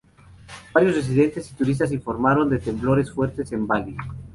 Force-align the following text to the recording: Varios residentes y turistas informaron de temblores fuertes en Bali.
Varios 0.73 0.95
residentes 0.95 1.51
y 1.51 1.53
turistas 1.53 1.91
informaron 1.91 2.49
de 2.49 2.57
temblores 2.57 3.11
fuertes 3.11 3.51
en 3.51 3.67
Bali. 3.67 3.95